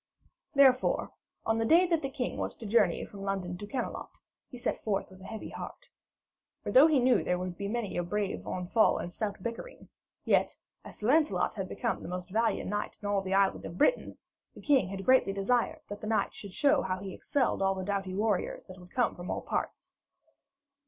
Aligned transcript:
Therefore, 0.55 1.11
on 1.45 1.59
the 1.59 1.63
day 1.63 1.85
that 1.85 2.01
the 2.01 2.09
king 2.09 2.35
was 2.37 2.55
to 2.55 2.65
journey 2.65 3.05
from 3.05 3.21
London 3.21 3.55
to 3.59 3.67
Camelot, 3.67 4.17
he 4.49 4.57
set 4.57 4.83
forth 4.83 5.11
with 5.11 5.21
a 5.21 5.25
heavy 5.25 5.49
heart. 5.49 5.89
For 6.63 6.71
though 6.71 6.87
he 6.87 6.97
knew 6.99 7.23
there 7.23 7.37
would 7.37 7.55
be 7.55 7.67
many 7.67 7.95
a 7.97 8.01
brave 8.01 8.39
onfall 8.47 8.97
and 8.99 9.11
stout 9.11 9.43
bickering, 9.43 9.89
yet, 10.25 10.57
as 10.83 10.97
Sir 10.97 11.07
Lancelot 11.09 11.53
had 11.53 11.69
become 11.69 12.01
the 12.01 12.09
most 12.09 12.31
valiant 12.31 12.67
knight 12.67 12.97
in 12.99 13.07
all 13.07 13.21
the 13.21 13.35
island 13.35 13.63
of 13.63 13.77
Britain, 13.77 14.17
the 14.55 14.61
king 14.61 14.87
had 14.87 15.05
greatly 15.05 15.33
desired 15.33 15.81
that 15.87 16.01
the 16.01 16.07
knight 16.07 16.33
should 16.33 16.55
show 16.55 16.81
how 16.81 16.97
he 16.97 17.13
excelled 17.13 17.61
all 17.61 17.75
the 17.75 17.83
doughty 17.85 18.15
warriors 18.15 18.63
that 18.65 18.79
would 18.79 18.89
come 18.89 19.13
from 19.15 19.29
all 19.29 19.41
parts. 19.43 19.93